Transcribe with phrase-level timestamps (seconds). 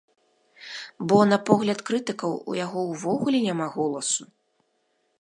[1.11, 4.23] Бо на погляд крытыкаў, у яго ўвогуле няма голасу!